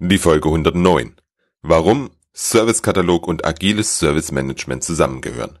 [0.00, 1.16] Die Folge 109.
[1.62, 5.58] Warum Servicekatalog und agiles Service Management zusammengehören.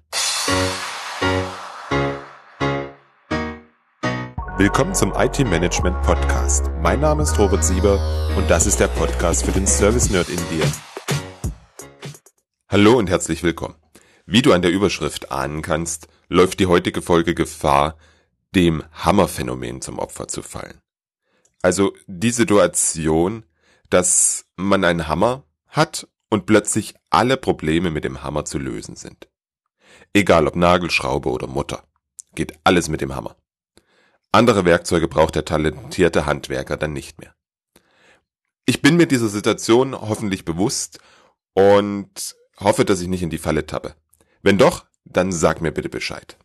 [4.56, 6.70] Willkommen zum IT Management Podcast.
[6.80, 7.98] Mein Name ist Robert Sieber
[8.36, 10.70] und das ist der Podcast für den Service Nerd in dir.
[12.68, 13.74] Hallo und herzlich willkommen.
[14.24, 17.96] Wie du an der Überschrift ahnen kannst, läuft die heutige Folge Gefahr,
[18.54, 20.80] dem Hammerphänomen zum Opfer zu fallen.
[21.60, 23.42] Also die Situation,
[23.90, 29.28] dass man einen Hammer hat und plötzlich alle Probleme mit dem Hammer zu lösen sind.
[30.12, 31.84] Egal ob Nagelschraube oder Mutter.
[32.34, 33.36] Geht alles mit dem Hammer.
[34.30, 37.34] Andere Werkzeuge braucht der talentierte Handwerker dann nicht mehr.
[38.66, 40.98] Ich bin mir dieser Situation hoffentlich bewusst
[41.54, 43.94] und hoffe, dass ich nicht in die Falle tappe.
[44.42, 46.36] Wenn doch, dann sag mir bitte Bescheid.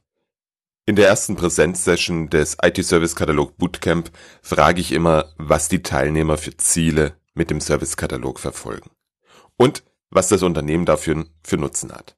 [0.86, 7.16] In der ersten Präsenzsession des IT-Service-Katalog Bootcamp frage ich immer, was die Teilnehmer für Ziele
[7.34, 8.92] mit dem Servicekatalog verfolgen
[9.58, 12.16] und was das Unternehmen dafür für Nutzen hat.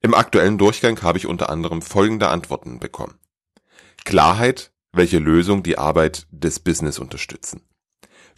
[0.00, 3.18] Im aktuellen Durchgang habe ich unter anderem folgende Antworten bekommen.
[4.04, 7.62] Klarheit, welche Lösung die Arbeit des Business unterstützen.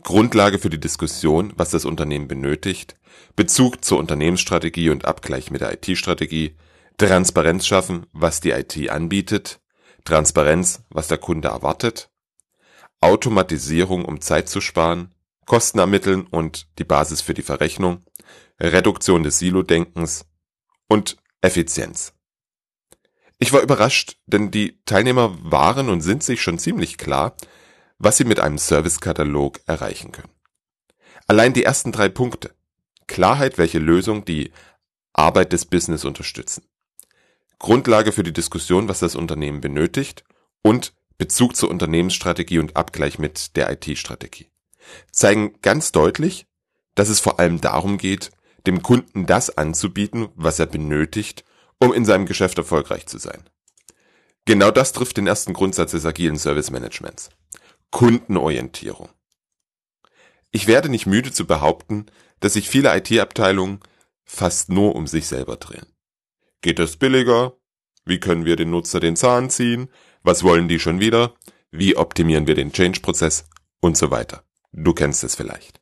[0.02, 2.96] Grundlage für die Diskussion, was das Unternehmen benötigt,
[3.36, 6.56] Bezug zur Unternehmensstrategie und Abgleich mit der IT-Strategie,
[6.96, 9.60] Transparenz schaffen, was die IT anbietet,
[10.04, 12.10] Transparenz, was der Kunde erwartet,
[13.00, 15.14] Automatisierung, um Zeit zu sparen,
[15.48, 18.04] Kosten ermitteln und die Basis für die Verrechnung,
[18.60, 20.26] Reduktion des Silo-Denkens
[20.88, 22.12] und Effizienz.
[23.38, 27.34] Ich war überrascht, denn die Teilnehmer waren und sind sich schon ziemlich klar,
[27.98, 30.32] was sie mit einem Servicekatalog erreichen können.
[31.26, 32.54] Allein die ersten drei Punkte.
[33.06, 34.52] Klarheit, welche Lösung die
[35.14, 36.64] Arbeit des Business unterstützen.
[37.58, 40.24] Grundlage für die Diskussion, was das Unternehmen benötigt
[40.62, 44.50] und Bezug zur Unternehmensstrategie und Abgleich mit der IT-Strategie
[45.10, 46.46] zeigen ganz deutlich,
[46.94, 48.30] dass es vor allem darum geht,
[48.66, 51.44] dem Kunden das anzubieten, was er benötigt,
[51.78, 53.48] um in seinem Geschäft erfolgreich zu sein.
[54.44, 57.30] Genau das trifft den ersten Grundsatz des agilen Service Managements.
[57.90, 59.08] Kundenorientierung.
[60.50, 62.06] Ich werde nicht müde zu behaupten,
[62.40, 63.80] dass sich viele IT-Abteilungen
[64.24, 65.86] fast nur um sich selber drehen.
[66.62, 67.56] Geht es billiger?
[68.04, 69.90] Wie können wir den Nutzer den Zahn ziehen?
[70.22, 71.34] Was wollen die schon wieder?
[71.70, 73.44] Wie optimieren wir den Change-Prozess?
[73.80, 74.47] Und so weiter.
[74.72, 75.80] Du kennst es vielleicht.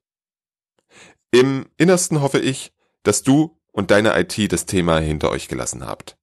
[1.31, 6.17] Im Innersten hoffe ich, dass du und deine IT das Thema hinter euch gelassen habt.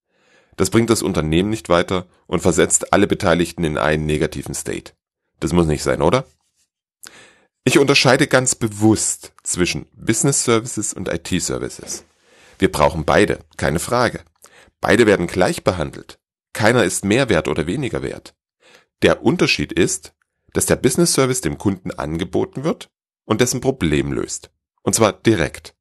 [0.56, 4.94] Das bringt das Unternehmen nicht weiter und versetzt alle Beteiligten in einen negativen State.
[5.40, 6.26] Das muss nicht sein, oder?
[7.64, 12.04] Ich unterscheide ganz bewusst zwischen Business Services und IT Services.
[12.60, 14.22] Wir brauchen beide, keine Frage.
[14.82, 16.20] Beide werden gleich behandelt.
[16.54, 18.36] Keiner ist mehr wert oder weniger wert.
[19.02, 20.14] Der Unterschied ist,
[20.54, 22.90] dass der Business Service dem Kunden angeboten wird
[23.26, 24.52] und dessen Problem löst.
[24.84, 25.76] Und zwar direkt.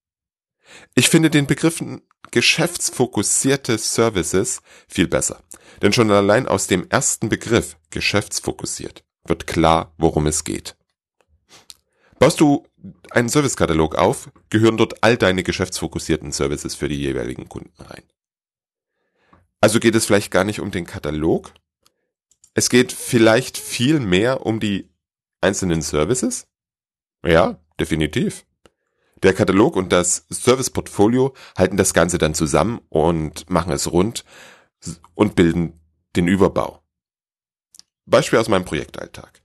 [0.94, 5.42] Ich finde den Begriffen geschäftsfokussierte Services viel besser.
[5.82, 10.76] Denn schon allein aus dem ersten Begriff geschäftsfokussiert wird klar, worum es geht.
[12.18, 12.66] Baust du
[13.10, 18.04] einen Servicekatalog auf, gehören dort all deine geschäftsfokussierten Services für die jeweiligen Kunden rein.
[19.60, 21.52] Also geht es vielleicht gar nicht um den Katalog,
[22.54, 24.90] es geht vielleicht viel mehr um die
[25.40, 26.46] einzelnen Services?
[27.24, 28.44] Ja, definitiv.
[29.22, 34.24] Der Katalog und das Service-Portfolio halten das Ganze dann zusammen und machen es rund
[35.14, 35.80] und bilden
[36.16, 36.82] den Überbau.
[38.04, 39.40] Beispiel aus meinem Projektalltag.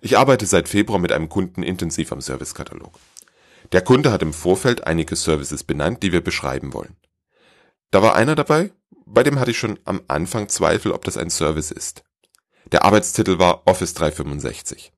[0.00, 2.98] Ich arbeite seit Februar mit einem Kunden intensiv am Servicekatalog.
[3.72, 6.96] Der Kunde hat im Vorfeld einige Services benannt, die wir beschreiben wollen.
[7.90, 8.72] Da war einer dabei,
[9.04, 12.02] bei dem hatte ich schon am Anfang Zweifel, ob das ein Service ist.
[12.72, 14.92] Der Arbeitstitel war Office 365.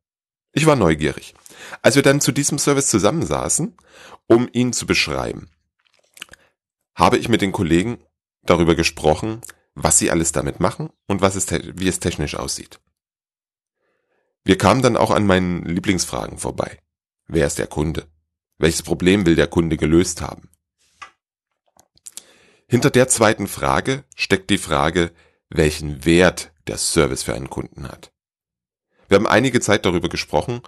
[0.52, 1.34] Ich war neugierig.
[1.82, 3.76] Als wir dann zu diesem Service zusammensaßen,
[4.26, 5.50] um ihn zu beschreiben,
[6.96, 7.98] habe ich mit den Kollegen
[8.42, 9.40] darüber gesprochen,
[9.74, 12.80] was sie alles damit machen und was es, wie es technisch aussieht.
[14.42, 16.78] Wir kamen dann auch an meinen Lieblingsfragen vorbei.
[17.28, 18.08] Wer ist der Kunde?
[18.58, 20.50] Welches Problem will der Kunde gelöst haben?
[22.66, 25.12] Hinter der zweiten Frage steckt die Frage,
[25.48, 28.12] welchen Wert der Service für einen Kunden hat.
[29.08, 30.62] Wir haben einige Zeit darüber gesprochen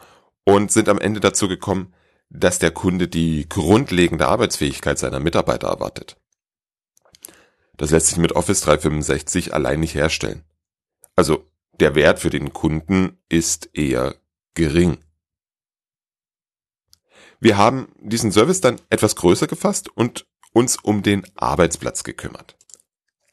[0.44, 1.94] und sind am Ende dazu gekommen,
[2.28, 6.16] dass der Kunde die grundlegende Arbeitsfähigkeit seiner Mitarbeiter erwartet.
[7.76, 10.44] Das lässt sich mit Office 365 allein nicht herstellen.
[11.14, 14.16] Also der Wert für den Kunden ist eher
[14.54, 14.98] gering.
[17.38, 22.56] Wir haben diesen Service dann etwas größer gefasst und uns um den Arbeitsplatz gekümmert.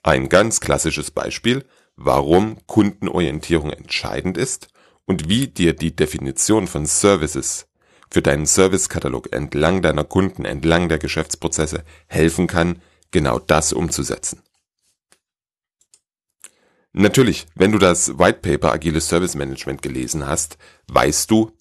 [0.03, 1.65] Ein ganz klassisches Beispiel
[1.99, 4.69] warum Kundenorientierung entscheidend ist
[5.05, 7.67] und wie dir die Definition von Services
[8.09, 12.81] für deinen Servicekatalog entlang deiner Kunden, entlang der Geschäftsprozesse helfen kann,
[13.11, 14.41] genau das umzusetzen.
[16.93, 20.57] Natürlich, wenn du das White Paper Agiles Service Management gelesen hast,
[20.87, 21.51] weißt du,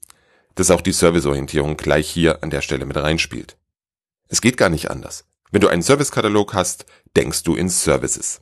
[0.54, 3.56] dass auch die Serviceorientierung gleich hier an der Stelle mit reinspielt.
[4.28, 5.24] Es geht gar nicht anders.
[5.50, 6.86] Wenn du einen Servicekatalog hast,
[7.16, 8.40] denkst du in Services.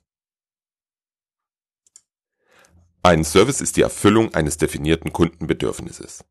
[3.06, 6.25] Ein Service ist die Erfüllung eines definierten Kundenbedürfnisses.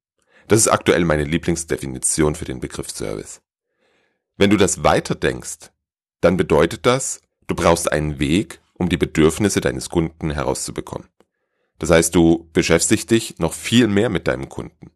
[0.49, 3.41] Das ist aktuell meine Lieblingsdefinition für den Begriff Service.
[4.35, 5.71] Wenn du das weiter denkst,
[6.19, 11.07] dann bedeutet das, du brauchst einen Weg, um die Bedürfnisse deines Kunden herauszubekommen.
[11.79, 14.91] Das heißt, du beschäftigst dich noch viel mehr mit deinem Kunden.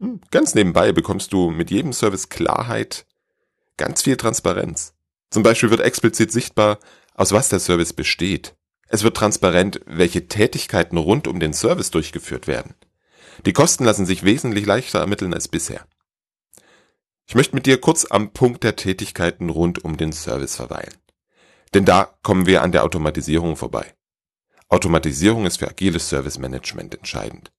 [0.00, 3.06] Hm, ganz nebenbei bekommst du mit jedem Service Klarheit,
[3.78, 4.92] ganz viel Transparenz.
[5.30, 6.78] Zum Beispiel wird explizit sichtbar,
[7.14, 8.54] aus was der Service besteht.
[8.94, 12.76] Es wird transparent, welche Tätigkeiten rund um den Service durchgeführt werden.
[13.44, 15.84] Die Kosten lassen sich wesentlich leichter ermitteln als bisher.
[17.26, 20.94] Ich möchte mit dir kurz am Punkt der Tätigkeiten rund um den Service verweilen.
[21.74, 23.96] Denn da kommen wir an der Automatisierung vorbei.
[24.68, 27.50] Automatisierung ist für agiles Service Management entscheidend.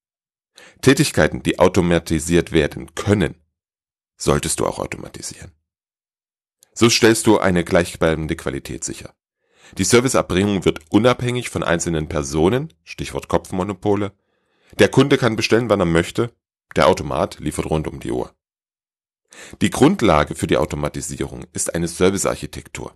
[0.82, 3.36] Tätigkeiten, die automatisiert werden können,
[4.16, 5.52] solltest du auch automatisieren.
[6.74, 9.14] So stellst du eine gleichbleibende Qualität sicher.
[9.78, 14.12] Die Serviceerbringung wird unabhängig von einzelnen Personen (Stichwort Kopfmonopole),
[14.80, 16.32] der Kunde kann bestellen, wann er möchte,
[16.76, 18.34] der Automat liefert rund um die Uhr.
[19.62, 22.96] Die Grundlage für die Automatisierung ist eine Servicearchitektur.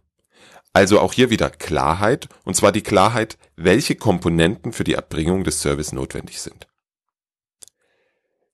[0.71, 5.61] Also auch hier wieder Klarheit, und zwar die Klarheit, welche Komponenten für die Erbringung des
[5.61, 6.67] Service notwendig sind.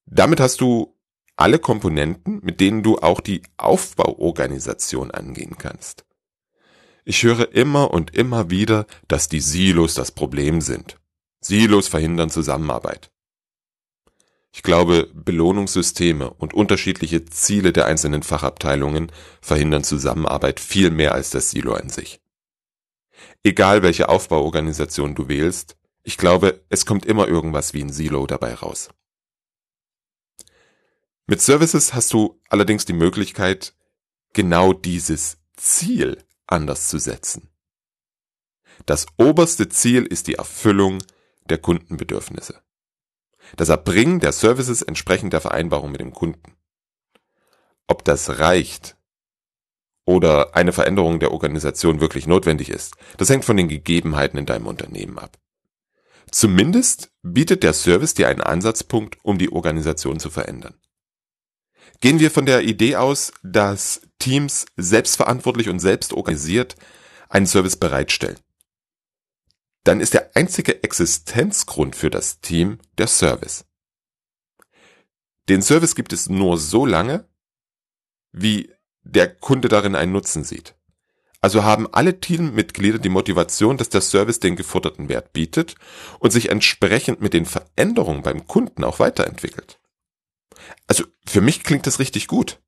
[0.06, 0.96] Damit hast du
[1.36, 6.06] alle Komponenten, mit denen du auch die Aufbauorganisation angehen kannst.
[7.08, 11.00] Ich höre immer und immer wieder, dass die Silos das Problem sind.
[11.40, 13.12] Silos verhindern Zusammenarbeit.
[14.52, 21.52] Ich glaube, Belohnungssysteme und unterschiedliche Ziele der einzelnen Fachabteilungen verhindern Zusammenarbeit viel mehr als das
[21.52, 22.22] Silo an sich.
[23.44, 28.56] Egal welche Aufbauorganisation du wählst, ich glaube, es kommt immer irgendwas wie ein Silo dabei
[28.56, 28.90] raus.
[31.28, 33.76] Mit Services hast du allerdings die Möglichkeit,
[34.34, 37.50] genau dieses Ziel anders zu setzen.
[38.86, 41.02] Das oberste Ziel ist die Erfüllung
[41.50, 42.62] der Kundenbedürfnisse.
[43.56, 46.56] Das Erbringen der Services entsprechend der Vereinbarung mit dem Kunden.
[47.88, 48.98] Ob das reicht
[50.06, 54.68] oder eine Veränderung der Organisation wirklich notwendig ist, das hängt von den Gegebenheiten in deinem
[54.68, 55.38] Unternehmen ab.
[56.32, 60.76] Zumindest bietet der Service dir einen Ansatzpunkt, um die Organisation zu verändern.
[62.02, 66.76] Gehen wir von der Idee aus, dass Teams selbstverantwortlich und selbst organisiert
[67.30, 68.40] einen Service bereitstellen.
[69.84, 73.66] Dann ist der einzige Existenzgrund für das Team der Service.
[75.48, 77.28] Den Service gibt es nur so lange,
[78.32, 78.74] wie
[79.04, 80.76] der Kunde darin einen Nutzen sieht.
[81.40, 85.76] Also haben alle Teammitglieder die Motivation, dass der Service den geforderten Wert bietet
[86.20, 89.80] und sich entsprechend mit den Veränderungen beim Kunden auch weiterentwickelt.
[90.88, 92.60] Also für mich klingt das richtig gut.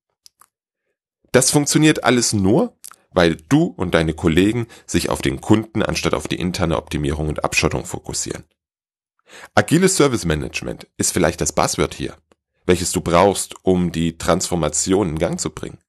[1.32, 2.78] Das funktioniert alles nur,
[3.12, 7.44] weil du und deine Kollegen sich auf den Kunden anstatt auf die interne Optimierung und
[7.44, 8.46] Abschottung fokussieren.
[9.56, 12.16] Agiles Service Management ist vielleicht das Buzzword hier,
[12.66, 15.80] welches du brauchst, um die Transformation in Gang zu bringen.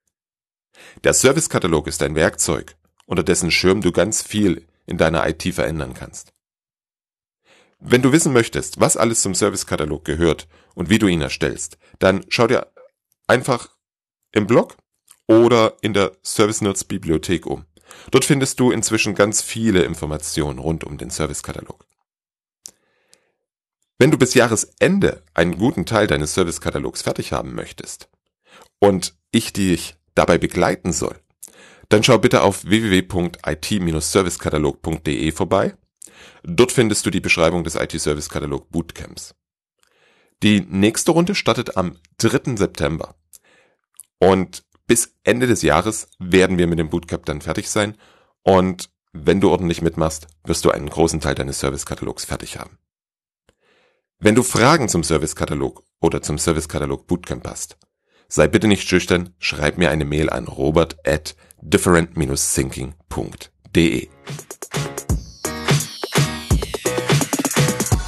[1.05, 5.95] Der Servicekatalog ist ein Werkzeug, unter dessen Schirm du ganz viel in deiner IT verändern
[5.95, 6.33] kannst.
[7.81, 12.25] Wenn du wissen möchtest, was alles zum Servicekatalog gehört und wie du ihn erstellst, dann
[12.29, 12.73] schau dir
[13.27, 13.77] einfach
[14.33, 14.77] im Blog
[15.27, 17.67] oder in der Service Notes Bibliothek um.
[18.11, 21.85] Dort findest du inzwischen ganz viele Informationen rund um den Servicekatalog.
[23.99, 28.09] Wenn du bis Jahresende einen guten Teil deines Servicekatalogs fertig haben möchtest
[28.79, 31.19] und ich dich dabei begleiten soll,
[31.89, 35.75] dann schau bitte auf www.it-servicekatalog.de vorbei
[36.43, 39.35] Dort findest du die Beschreibung des IT-Service Katalog Bootcamps.
[40.43, 42.57] Die nächste Runde startet am 3.
[42.57, 43.15] September.
[44.19, 47.97] Und bis Ende des Jahres werden wir mit dem Bootcamp dann fertig sein.
[48.43, 52.79] Und wenn du ordentlich mitmachst, wirst du einen großen Teil deines Service-Katalogs fertig haben.
[54.21, 57.77] Wenn du Fragen zum Service-Katalog oder zum Service-Katalog Bootcamp hast,
[58.29, 64.09] sei bitte nicht schüchtern, schreib mir eine Mail an robert at different-thinking.de.